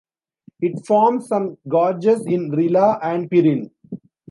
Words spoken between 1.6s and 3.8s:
gorges in Rila and Pirin.